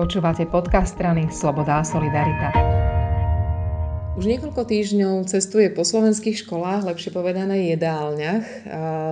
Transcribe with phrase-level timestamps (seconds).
[0.00, 2.48] Počúvate podcast strany Sloboda a Solidarita.
[4.16, 8.64] Už niekoľko týždňov cestuje po slovenských školách, lepšie povedané jedálniach,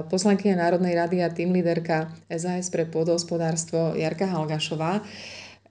[0.09, 5.05] poslankyňa Národnej rady a tým líderka SAS pre pôdohospodárstvo Jarka Halgašová.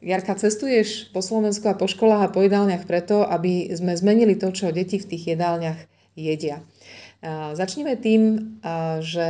[0.06, 4.54] Jarka, cestuješ po Slovensku a po školách a po jedálniach preto, aby sme zmenili to,
[4.54, 5.82] čo deti v tých jedálniach
[6.14, 6.62] jedia.
[7.58, 8.54] Začneme tým,
[9.02, 9.30] že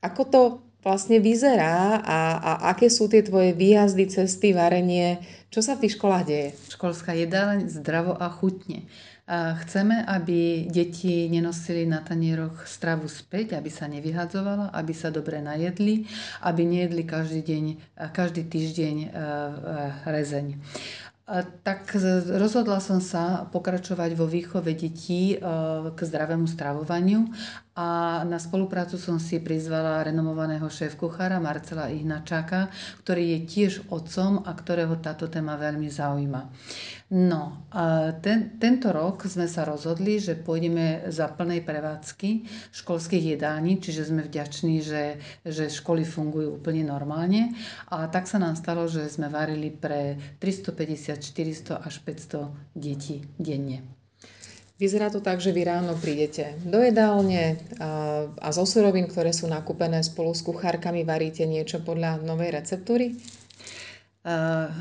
[0.00, 5.18] ako to vlastne vyzerá a, a aké sú tie tvoje výjazdy, cesty, varenie,
[5.50, 6.48] čo sa v tých školách deje?
[6.70, 8.86] Školská jedáleň zdravo a chutne.
[9.26, 16.06] Chceme, aby deti nenosili na tanieroch stravu späť, aby sa nevyhadzovala, aby sa dobre najedli,
[16.46, 17.64] aby nejedli každý deň,
[18.14, 19.10] každý týždeň e, e,
[20.06, 20.46] rezeň.
[21.66, 21.90] Tak
[22.38, 25.36] rozhodla som sa pokračovať vo výchove detí e,
[25.90, 27.26] k zdravému stravovaniu
[27.76, 32.72] a na spoluprácu som si prizvala renomovaného šéf-kuchára Marcela Ihnačáka,
[33.04, 36.48] ktorý je tiež otcom a ktorého táto téma veľmi zaujíma.
[37.12, 43.76] No, a ten, tento rok sme sa rozhodli, že pôjdeme za plnej prevádzky školských jedální,
[43.76, 47.52] čiže sme vďační, že, že školy fungujú úplne normálne.
[47.92, 54.05] A tak sa nám stalo, že sme varili pre 350, 400 až 500 detí denne.
[54.76, 59.48] Vyzerá to tak, že vy ráno prídete do jedálne a, a zo surovín, ktoré sú
[59.48, 63.16] nakúpené spolu s kuchárkami, varíte niečo podľa novej receptúry?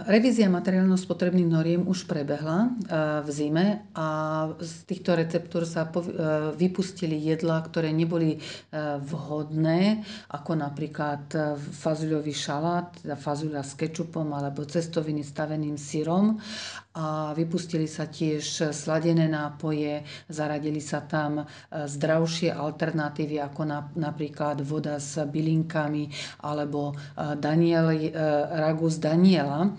[0.09, 2.73] Revízia materiálno-spotrebných noriem už prebehla
[3.21, 5.85] v zime a z týchto receptúr sa
[6.57, 8.41] vypustili jedlá, ktoré neboli
[9.05, 10.01] vhodné,
[10.33, 11.29] ako napríklad
[11.61, 16.41] fazuľový šalát, teda fazuľa s kečupom alebo cestoviny staveným syrom.
[16.95, 25.21] A vypustili sa tiež sladené nápoje, zaradili sa tam zdravšie alternatívy ako napríklad voda s
[25.21, 26.09] bylinkami
[26.41, 26.97] alebo
[27.37, 27.93] Daniel,
[28.49, 29.75] ragu z Daniel Daniela.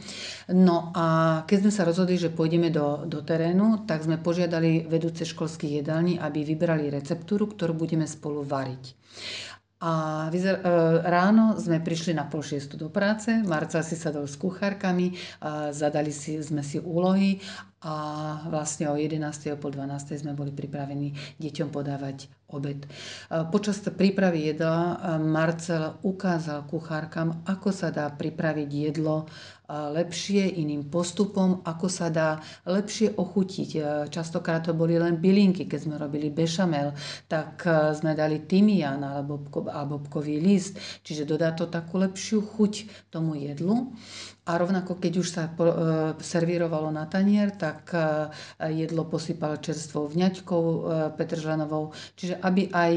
[0.52, 1.06] No a
[1.48, 6.20] keď sme sa rozhodli, že pôjdeme do, do terénu, tak sme požiadali vedúce školských jedální,
[6.20, 8.92] aby vybrali receptúru, ktorú budeme spolu variť.
[9.76, 10.40] A e,
[11.04, 15.12] ráno sme prišli na pol šiestu do práce, Marca si sadol s kuchárkami,
[15.68, 17.44] zadali si, sme si úlohy
[17.84, 17.94] a
[18.48, 19.20] vlastne o 11.
[19.52, 20.16] o pol 12.
[20.16, 22.86] sme boli pripravení deťom podávať obed.
[22.86, 22.88] E,
[23.50, 30.86] počas prípravy jedla e, Marcel ukázal kuchárkam, ako sa dá pripraviť jedlo e, lepšie iným
[30.86, 33.70] postupom, ako sa dá lepšie ochutiť.
[34.10, 36.94] Častokrát to boli len bylinky, keď sme robili bešamel,
[37.26, 37.66] tak
[37.98, 42.72] sme dali tymián alebo, alebo bkový list, čiže dodá to takú lepšiu chuť
[43.10, 43.90] tomu jedlu.
[44.46, 45.50] A rovnako, keď už sa
[46.22, 47.90] servírovalo na tanier, tak
[48.62, 50.62] jedlo posypal čerstvou vňaťkou
[51.18, 51.90] petržlenovou.
[52.14, 52.94] Čiže aby aj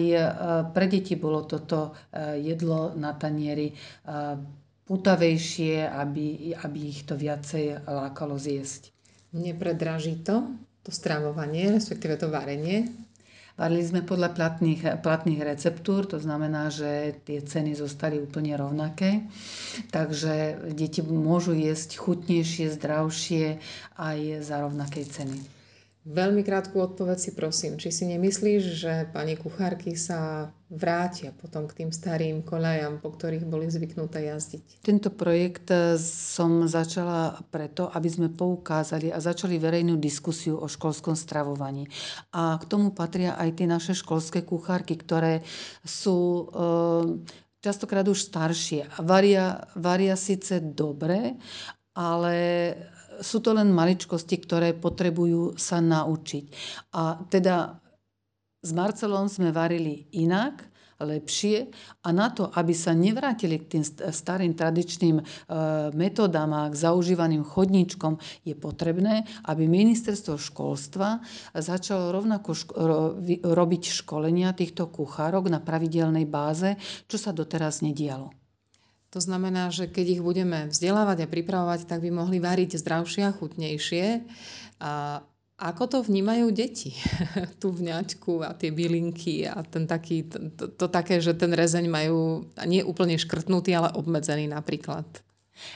[0.76, 1.96] pre deti bolo toto
[2.38, 3.72] jedlo na tanieri
[4.90, 8.90] putavejšie, aby, aby ich to viacej lákalo zjesť.
[9.38, 10.50] Nepredraží to,
[10.82, 12.90] to stravovanie, respektíve to varenie?
[13.60, 19.28] Varili sme podľa platných, platných receptúr, to znamená, že tie ceny zostali úplne rovnaké.
[19.92, 23.60] Takže deti môžu jesť chutnejšie, zdravšie
[24.00, 25.59] aj za rovnakej ceny.
[26.08, 27.76] Veľmi krátku odpoveď si prosím.
[27.76, 33.44] Či si nemyslíš, že pani kuchárky sa vrátia potom k tým starým koľajam, po ktorých
[33.44, 34.80] boli zvyknuté jazdiť?
[34.80, 41.20] Tento projekt eh, som začala preto, aby sme poukázali a začali verejnú diskusiu o školskom
[41.20, 41.92] stravovaní.
[42.32, 45.44] A k tomu patria aj tie naše školské kuchárky, ktoré
[45.84, 46.44] sú e,
[47.60, 51.36] častokrát už staršie varia, varia síce dobre,
[52.00, 52.36] ale
[53.20, 56.46] sú to len maličkosti, ktoré potrebujú sa naučiť.
[56.96, 57.76] A teda
[58.64, 60.64] s Marcelom sme varili inak,
[61.00, 61.72] lepšie
[62.04, 65.24] a na to, aby sa nevrátili k tým starým tradičným e,
[65.96, 71.24] metodám a k zaužívaným chodníčkom, je potrebné, aby ministerstvo školstva
[71.56, 72.78] začalo rovnako ško-
[73.48, 76.76] robiť školenia týchto kuchárok na pravidelnej báze,
[77.08, 78.39] čo sa doteraz nedialo.
[79.10, 83.34] To znamená, že keď ich budeme vzdelávať a pripravovať, tak by mohli variť zdravšie a
[83.34, 84.22] chutnejšie.
[84.80, 85.26] A
[85.60, 86.96] ako to vnímajú deti?
[87.62, 91.86] Tú vňaťku a tie bylinky a ten taký, to, to, to také, že ten rezeň
[91.90, 95.06] majú nie úplne škrtnutý, ale obmedzený napríklad.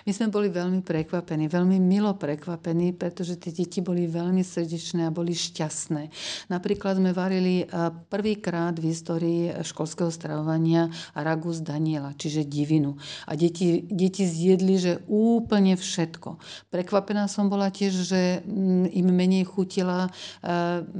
[0.03, 5.15] My sme boli veľmi prekvapení, veľmi milo prekvapení, pretože tie deti boli veľmi srdečné a
[5.15, 6.03] boli šťastné.
[6.49, 7.67] Napríklad sme varili
[8.07, 12.95] prvýkrát v histórii školského stravovania ragu z Daniela, čiže divinu.
[13.27, 16.37] A deti, deti zjedli, že úplne všetko.
[16.69, 20.09] Prekvapená som bola tiež, že mm, im menej chutila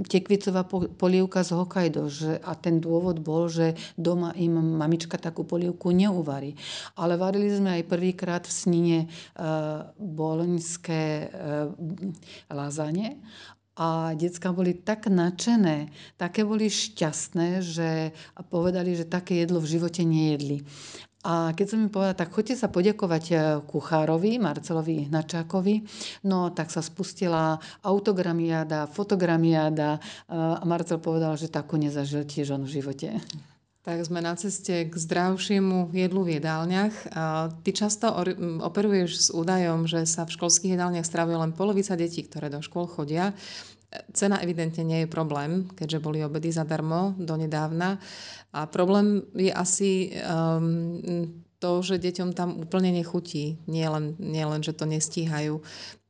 [0.07, 0.63] tekvicová
[0.97, 2.07] polievka z Hokkaido.
[2.07, 6.55] Že, a ten dôvod bol, že doma im mamička takú polievku neuvarí.
[6.97, 9.05] Ale varili sme aj prvýkrát v snine
[10.01, 11.29] boloňské
[12.49, 13.21] lazane
[13.73, 18.13] a decka boli tak nadšené, také boli šťastné, že
[18.49, 20.61] povedali, že také jedlo v živote nejedli.
[21.23, 25.79] A keď som im povedala, tak choďte sa poďakovať e, kuchárovi, Marcelovi Hnačákovi,
[26.27, 29.99] no tak sa spustila autogramiáda, fotogramiáda e,
[30.35, 33.23] a Marcel povedal, že takú nezažil tiež on v živote.
[33.83, 37.11] Tak sme na ceste k zdravšiemu jedlu v jedálniach.
[37.51, 38.15] Ty často
[38.63, 42.87] operuješ s údajom, že sa v školských jedálniach stravuje len polovica detí, ktoré do škôl
[42.87, 43.35] chodia.
[44.15, 47.99] Cena evidentne nie je problém, keďže boli obedy zadarmo donedávna.
[48.55, 50.97] A problém je asi um,
[51.59, 53.59] to, že deťom tam úplne nechutí.
[53.67, 55.59] Nie len, nie len že to nestíhajú.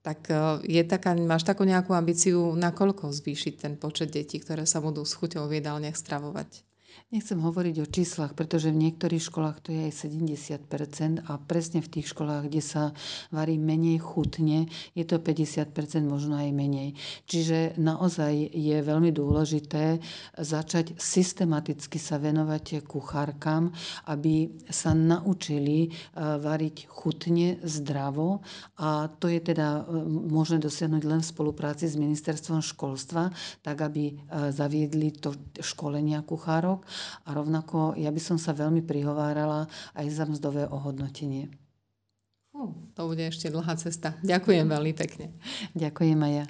[0.05, 4.77] Tak uh, je taká, máš takú nejakú ambíciu, nakoľko zvýšiť ten počet detí, ktoré sa
[4.77, 6.72] budú s chuťou v jedálniach stravovať?
[7.13, 11.91] Nechcem hovoriť o číslach, pretože v niektorých školách to je aj 70% a presne v
[11.93, 12.89] tých školách, kde sa
[13.29, 14.65] varí menej chutne,
[14.97, 15.69] je to 50%,
[16.09, 16.97] možno aj menej.
[17.29, 20.01] Čiže naozaj je veľmi dôležité
[20.41, 23.69] začať systematicky sa venovať kuchárkam,
[24.09, 28.41] aby sa naučili e, variť chutne, zdravo
[28.81, 30.01] a to je teda e,
[30.33, 33.29] možné dosiahnuť len v spolupráci s ministerstvom školstva,
[33.61, 34.13] tak aby e,
[34.49, 36.82] zaviedli to školenia kuchárok
[37.25, 41.51] a rovnako ja by som sa veľmi prihovárala aj za mzdové ohodnotenie.
[42.53, 44.13] Uh, to bude ešte dlhá cesta.
[44.21, 45.33] Ďakujem veľmi pekne.
[45.73, 46.45] Ďakujem aj ja.